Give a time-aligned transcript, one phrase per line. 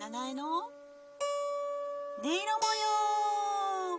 [0.00, 0.58] 七重の？
[0.58, 0.62] 音
[2.22, 3.98] 色模様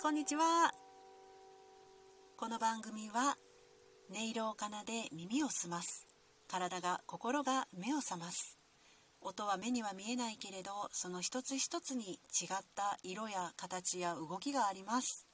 [0.00, 0.72] こんにちは。
[2.38, 3.36] この番組は
[4.10, 6.06] 音色を奏で耳を澄ます。
[6.48, 8.56] 体が心が目を覚ます。
[9.20, 15.26] 音は目には見えないけれどその一つ一つに違った色や形や動きがあります。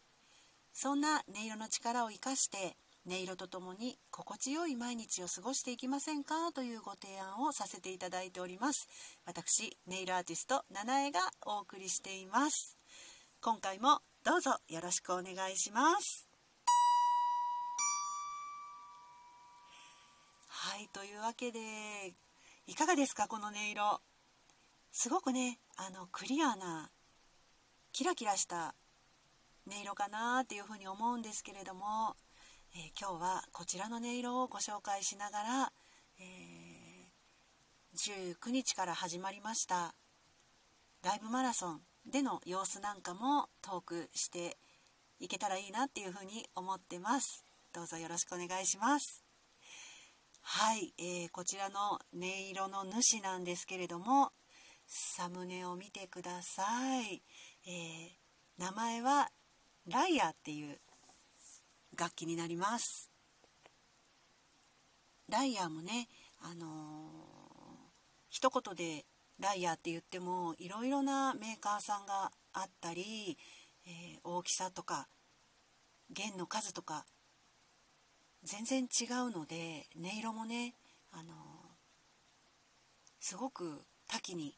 [0.73, 2.77] そんな音色の力を生かして
[3.07, 8.89] 音色とともに心地よい毎日を過ごしていきませんかというご提案をさせていただいております。
[9.27, 12.79] 私ネイルアーティスト七重がお送りしています。
[13.43, 16.27] 今回もどうぞよろしくお願いします。
[20.49, 22.15] はいというわけで
[22.67, 24.01] いかがですかこの音色。
[24.93, 26.89] すごくねあのクリアな
[27.93, 28.75] キラキラした
[29.69, 32.17] 音色かなっていうふうに思うんですけれども。
[32.77, 35.73] えー、今日はこちらの音色をご紹介しながら、
[36.19, 39.95] えー、19日から始まりました
[41.05, 44.57] ライブマラソンでの様子なんかもトークして
[45.21, 47.45] いけたらいいなっていうふうに思ってます。
[47.73, 49.23] どうぞよろしくお願いします。
[50.43, 52.01] はい、えー、こちらの音
[52.51, 54.33] 色の主なんですけれども
[54.87, 57.23] サムネを見てください、
[57.67, 58.11] えー、
[58.59, 59.31] 名前は
[59.87, 60.81] ライアーっていう
[61.97, 63.11] 楽器になります。
[65.29, 66.09] ライアーもね
[66.43, 66.69] あのー、
[68.29, 69.07] 一言で
[69.41, 73.39] ライアーって言ってもいろいろなメーカーさんがあったり、
[73.87, 75.09] えー、大きさとか
[76.11, 77.07] 弦の数とか
[78.43, 80.75] 全然違うので音色もね、
[81.13, 81.35] あのー、
[83.21, 84.55] すごく多岐に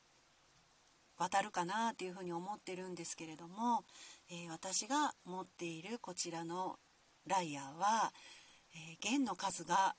[1.16, 3.84] 渡るかなというふうに思ってるんですけれども、
[4.30, 6.76] えー、私が持っているこちらの
[7.26, 8.12] ライアーは、
[8.74, 9.96] えー、弦の数が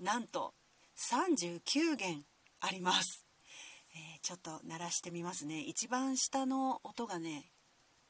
[0.00, 0.54] なんと
[0.96, 2.24] 39弦
[2.60, 3.26] あります、
[3.94, 5.60] えー、ちょっと鳴らしてみますね。
[5.60, 7.50] 一番下の音がね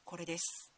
[0.05, 0.73] これです。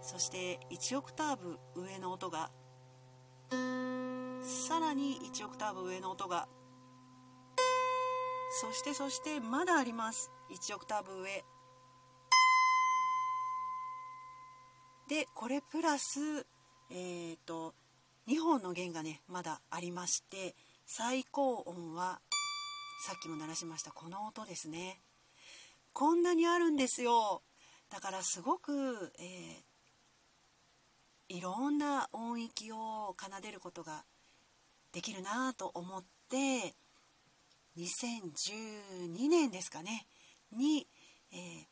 [0.00, 2.50] そして1オクターブ上の音が
[3.50, 6.48] さらに1オクターブ上の音が
[8.60, 10.30] そしてそしてまだあります。
[10.50, 11.44] 1オクターブ上。
[15.12, 16.46] でこれプラス、
[16.90, 17.74] えーと、
[18.28, 20.54] 2本の弦がねまだありまして
[20.86, 22.20] 最高音は
[23.06, 25.02] さっきも鳴らしましたこの音ですね。
[25.92, 27.42] こんなにあるんですよ。
[27.90, 34.06] だからすごく、えー、いろんな音域を奏でることが
[34.94, 36.74] できるなと思って
[37.76, 40.06] 2012年ですかね
[40.52, 40.86] に、
[41.32, 41.71] えー、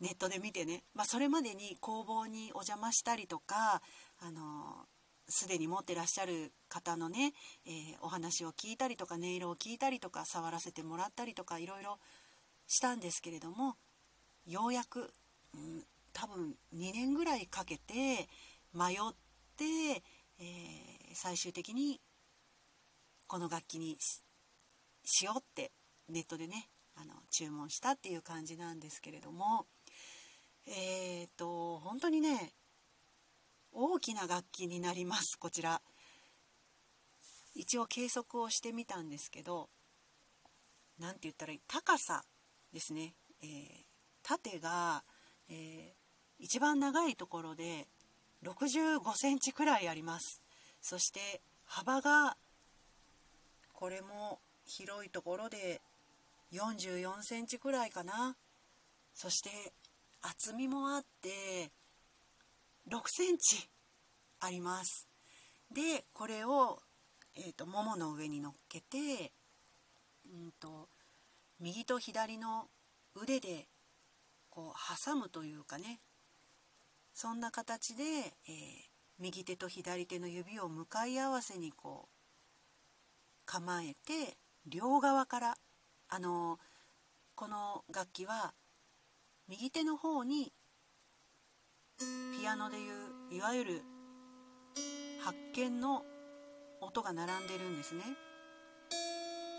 [0.00, 3.80] ネットで見てね、まあ、それまでに工房にお邪魔したりとか
[4.20, 4.86] あの
[5.28, 7.32] すでに持ってらっしゃる方のね、
[7.66, 11.98] えー、お話を聞いたりとか音色を聞いたりとか触らせてもらったりとかいろいろ
[12.66, 13.76] したんですけれども
[14.46, 15.10] ようやく、
[15.54, 18.28] うん、多分2年ぐらいかけて
[18.72, 19.14] 迷っ
[19.56, 19.64] て、
[20.38, 22.00] えー、最終的に
[23.26, 23.96] この楽器に
[25.04, 25.72] しようって
[26.08, 29.66] ネットでねあの注文したっていう感じなんですけれども。
[30.66, 32.52] えっ、と本当にね
[33.72, 35.80] 大きな楽器になりますこちら。
[37.54, 39.70] 一応計測をしてみたんですけど
[40.98, 42.22] 何て言ったらいい高さ
[42.72, 43.48] ですね、えー、
[44.22, 45.02] 縦が、
[45.48, 47.86] えー、一番長いところで
[48.44, 50.42] 65センチくらいあります。
[50.82, 52.36] そして幅が
[53.72, 55.80] これも広いところで
[56.52, 58.36] 44センチくらいかな。
[59.14, 59.50] そして
[60.28, 61.70] 厚みもあって
[62.90, 63.68] 6センチ
[64.40, 65.08] あります。
[65.72, 66.78] でこれを、
[67.36, 69.32] えーと、ももの上に乗っけて、
[70.26, 70.88] うんと、
[71.60, 72.66] 右と左の
[73.14, 73.66] 腕で
[74.50, 76.00] こう挟むというかね。
[77.14, 78.52] そんな形で、えー、
[79.18, 82.16] 右手と左手の指を向かい合わせにこう
[83.46, 84.36] 構えて
[84.66, 85.58] 両側から
[86.08, 86.58] あの
[87.34, 88.52] この楽器は
[89.48, 90.52] 右手の方に
[92.40, 93.82] ピアノでいういわゆる
[95.22, 96.02] 発見の
[96.80, 98.02] 音が並んでるんですね。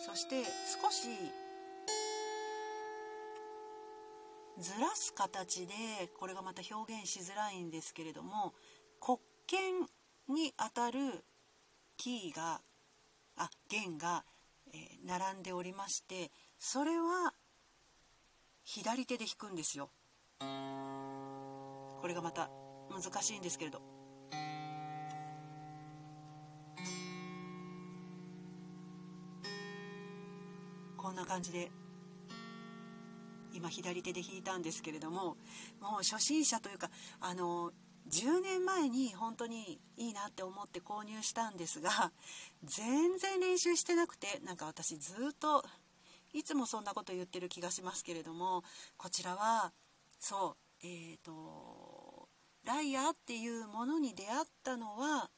[0.05, 0.43] そして
[0.81, 1.07] 少し
[4.59, 5.73] ずらす形で
[6.19, 8.53] これがまた表現しづらいんですけれども
[8.99, 9.71] 黒鍵
[10.33, 11.23] にあたる
[11.97, 12.61] キーが
[13.37, 14.23] あ弦が、
[14.73, 17.33] えー、並んでおりましてそれは
[18.69, 19.89] 左手で弾くんですよ。
[20.41, 20.45] こ
[22.05, 22.49] れがまた
[22.91, 23.81] 難しいんですけれど。
[30.97, 31.71] こんな感じで
[33.53, 35.37] 今左手で弾いたんですけれども
[35.79, 36.89] もう初心者というか
[37.21, 37.71] あの
[38.09, 42.11] 10年前に本当にいいなって思って購入したんですが
[42.65, 45.63] 全然練習してなくてなんか私ずっと
[46.33, 48.63] いつもそんなこと言ってる気がしますけれども
[48.97, 49.71] こちらは
[50.19, 52.27] そうえっ、ー、と
[52.65, 55.29] ライアーっていうものに出会ったのは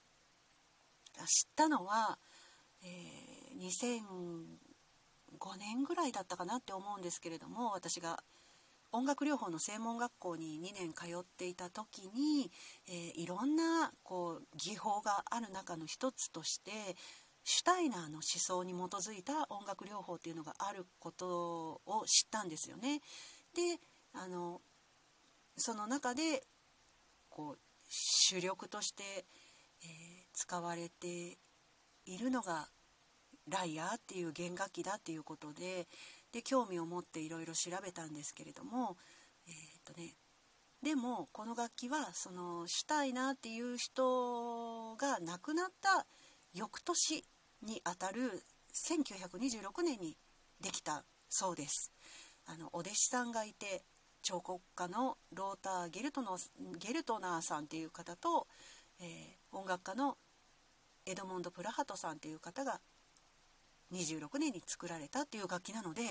[1.26, 2.18] 知ったのは、
[2.84, 4.00] えー、
[5.38, 8.20] 2005年ぐらいだったかなって思うんですけれども私が
[8.92, 12.52] 音楽療法の専門学校に2年通っていた時に、
[12.88, 16.72] えー、いろんなこう技法がある中の一つとして
[17.52, 23.02] シュタイナーの思想に基づいた音楽療法っていうのがあることを知ったんですよね。
[23.56, 23.80] で
[24.14, 24.62] あの
[25.58, 26.44] その中で
[27.28, 27.60] こう
[27.90, 29.88] 主力として、えー、
[30.32, 31.40] 使われて
[32.06, 32.70] いるのが
[33.48, 35.88] ライアーっていう弦楽器だっていうことで
[36.32, 38.96] で興味を持っていろいろ調べたんですけれども
[39.48, 40.14] えー、っとね
[40.84, 46.06] でもこの楽器はそのシュタイナーっていう人が亡くなった
[46.54, 47.24] 翌年
[47.64, 50.18] にあたる1926年に
[50.62, 51.92] できたそうです
[52.46, 53.84] あのお弟子さんがいて
[54.22, 56.38] 彫刻家のローター・ゲルトの
[56.78, 58.48] ゲルトナーさんっていう方と、
[59.00, 60.18] えー、音楽家の
[61.06, 62.80] エドモンド・プラハトさんっていう方が
[63.94, 66.02] 26年に作られたっていう楽器なので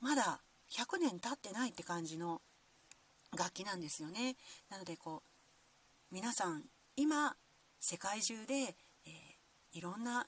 [0.00, 0.40] まだ
[0.70, 2.40] 100年経ってないって感じの
[3.36, 4.36] 楽器なんですよね。
[4.70, 5.22] なのでこ
[6.10, 6.62] う皆さん
[6.96, 7.34] 今
[7.80, 10.26] 世界中で、えー、いろんな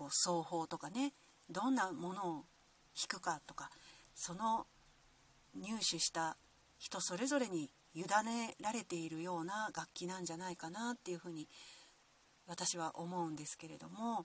[0.00, 1.12] こう奏法とかね
[1.50, 2.44] どんなものを
[2.96, 3.68] 弾くかとか
[4.14, 4.66] その
[5.54, 6.38] 入手した
[6.78, 11.48] 人それぞれに委ねられているような楽器なんじゃないかなっていうふうに
[12.46, 14.24] 私は思うんですけれども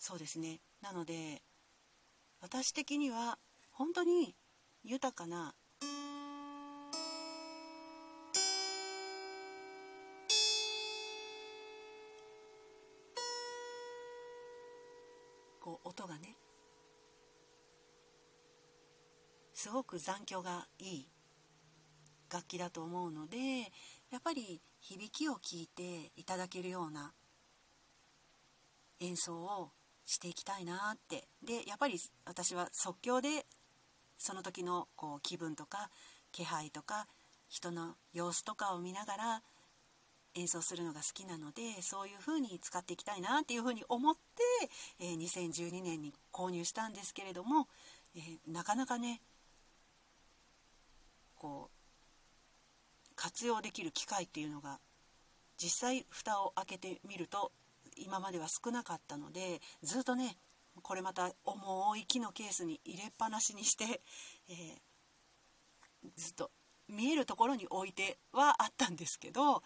[0.00, 0.58] そうですね。
[0.82, 1.42] なので
[2.40, 3.38] 私的には
[3.70, 4.34] 本当に
[4.82, 5.54] 豊かな
[15.76, 16.36] こう音がね
[19.54, 21.08] すごく残響がいい
[22.32, 23.38] 楽器だと思うので
[24.10, 27.12] やっぱり響きを聞いていただけるような
[29.00, 29.70] 演奏を
[30.04, 31.24] していきたいなって。
[31.42, 33.46] でやっぱり私は即興で
[34.18, 35.90] その時のこう気分とか
[36.32, 37.06] 気配とか
[37.48, 39.42] 人の様子とかを見ながら
[40.36, 44.20] 演奏するのが好きなのでそういう風に使っていきたいなっていう風に思って、
[45.00, 47.68] えー、2012年に購入したんですけれども、
[48.14, 49.20] えー、なかなかね
[51.36, 54.78] こう活用できる機会っていうのが
[55.58, 57.50] 実際蓋を開けてみると
[57.96, 60.36] 今までは少なかったのでずっとね
[60.82, 64.02] これまた重い木のケースに入れっぱなしにして、
[64.50, 66.50] えー、ずっと
[66.88, 69.62] 見えるところに置いてはあったんですけど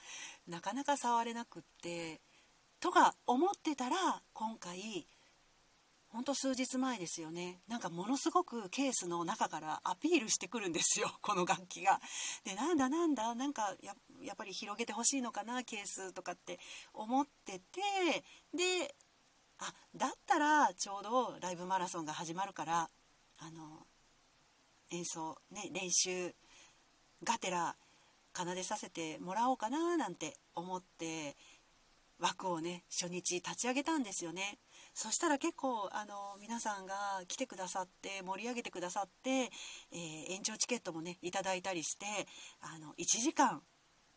[0.48, 2.20] なかなか触れなくって
[2.80, 5.06] とか思ってたら今回
[6.12, 12.00] ほんと数日前ですよねなんかものすごくケースの中からアピールしてくるんですよ この楽器が。
[12.42, 16.58] でなんだなんだなんかややっぱり広げてほしいのかなケースとかって
[16.92, 18.94] 思っててで
[19.58, 22.90] あだったらちょうどライブマラソンが始まるから
[23.38, 23.86] あの
[24.90, 26.34] 演奏ね練習
[27.24, 27.76] がてら
[28.34, 31.36] 奏でさせてもらおうかななんて思って
[32.18, 34.58] 枠をね初日立ち上げたんですよね。
[34.94, 42.04] そしたら結構あの皆さんが来てくださって盛り上げてくださって、えー、延長チケットもねいただいたりして
[42.60, 43.62] あの1時間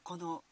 [0.03, 0.43] この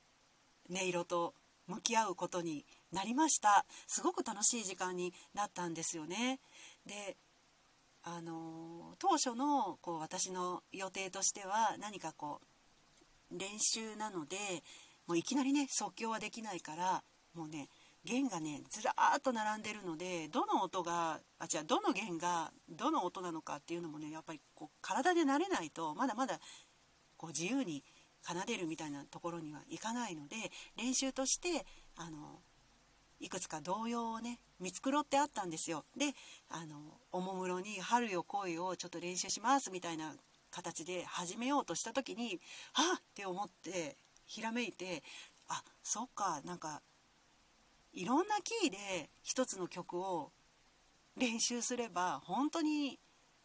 [0.70, 1.34] 音色と
[1.68, 3.66] 向き合うことになりました。
[3.88, 6.40] すごく楽しい時間になったんですよね。
[6.86, 7.18] で
[8.04, 12.42] あの当初のこう私の予定としては何かこ
[13.32, 14.38] う練習なので
[15.08, 17.04] もういきなりね即興はできないから
[17.36, 17.70] もうね
[18.04, 26.40] 弦がねずらーっと並んでるのでどの音があ違うどの弦がどの音なのかっていうのもねやっぱりこう体で慣れないとまだまだ
[27.18, 27.84] こう自由に
[28.24, 30.36] 奏でるみたいなところにはいかないので
[30.78, 31.66] 練習として
[31.96, 32.40] あの
[33.22, 35.86] いくつか童謡をね見繕ってあったんですよ。
[35.96, 36.14] で
[36.50, 40.16] あのおもむろに「春よ恋」をちょっと練習しますみたいな
[40.50, 42.42] 形で始めようとした時に
[42.74, 45.04] 「はっ!」って思ってひらめいて
[45.48, 46.82] あそっかなんか
[47.94, 50.32] いろんなキーで一つの曲を
[51.16, 53.00] 練習すれば本当に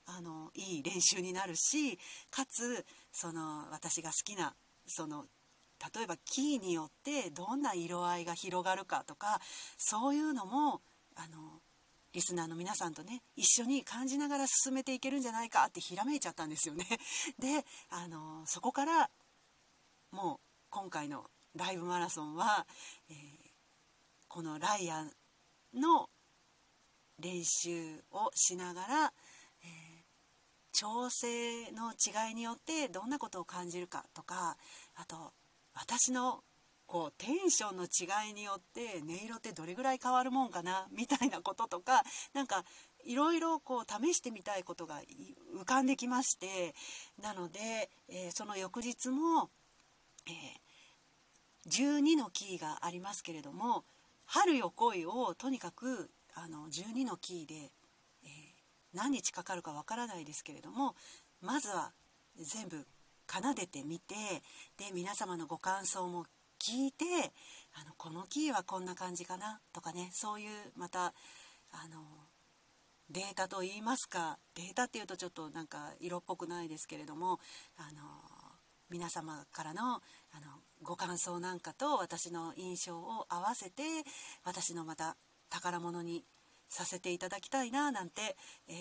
[0.06, 1.98] あのいい練習になるし
[2.30, 4.54] かつその私が好きな
[4.86, 5.26] その
[5.94, 9.40] 例えばキーによってどんな色合いが広がるかとか
[9.76, 10.80] そういうのも
[11.14, 11.60] あの
[12.12, 16.86] リスナーの皆さんとね一緒に感じながら進めていけるんじゃないかってひらめいちゃったんですよね。
[17.38, 19.10] であのそこから
[20.10, 20.40] もう
[20.70, 22.66] 今回のライブマラソンは、
[23.10, 23.16] えー、
[24.28, 25.12] このライアン
[25.74, 26.08] の
[27.18, 29.12] 練習をしながら、
[29.62, 30.04] えー、
[30.72, 34.56] 調整の違いによってどんなことを感じるかとか
[34.94, 35.34] あと
[35.76, 36.42] 私の
[36.86, 42.02] こうテンションの違いによって音色ってどれぐらい変わるもんかなみたいなこととか
[42.32, 42.64] なんか
[43.04, 45.00] いろいろこう試してみたいことが
[45.60, 46.74] 浮かんできまして
[47.22, 49.50] なので、えー、その翌日も、
[50.26, 53.84] えー、12のキーがありますけれども
[54.24, 57.72] 「春よ来い」をとにかくあの12のキーで、
[58.24, 58.30] えー、
[58.92, 60.94] 何日かかるかわからないですけれども
[61.40, 61.92] まずは
[62.36, 62.86] 全部
[63.26, 64.14] 奏でてみて
[64.78, 66.24] で皆様のご感想も
[66.58, 67.04] 聞いて
[67.74, 71.06] あのこのキーはこんな感じかなとかねそういうまた
[71.72, 72.00] あの
[73.10, 77.38] データといいますかデータっていうとちょっとなんか色っぽくないですけれども
[77.76, 78.00] あの
[78.90, 80.00] 皆様からのあの
[80.82, 83.82] ご感想なんかと私の印象を合わせて
[84.44, 85.16] 私のまた
[85.50, 86.24] 宝物に
[86.68, 88.36] させていただきたいななんて、
[88.68, 88.76] えー、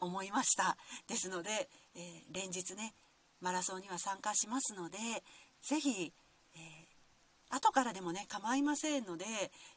[0.00, 0.76] 思いました
[1.08, 1.50] ですので、
[1.94, 2.94] えー、連日ね
[3.40, 4.98] マラソンには参加しますので
[5.62, 6.12] 是非、
[6.54, 9.24] えー、後からでもね構いませんので、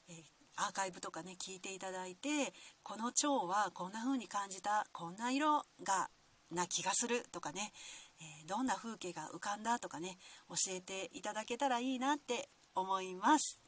[0.09, 0.23] え
[0.55, 6.09] アーカイブとかね聞いていただいてこの蝶はこんな風に感じたこんな色が
[6.51, 7.71] な気がするとかね、
[8.19, 10.17] えどんな風景が浮かんだとかね
[10.49, 13.61] 教えていただけたらいいなって思います。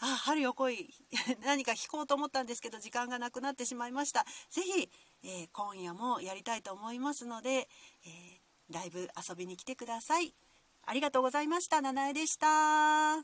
[0.00, 0.94] あ春よ来い
[1.42, 4.88] 何か弾こうと思ったんですけど時間がなくなってしまいました是非、
[5.24, 10.34] えー、今夜もやりたいと思いますので、えー、ライブ遊びに来てください。
[10.86, 11.80] ありがとうございました。
[11.80, 13.16] 七重でした。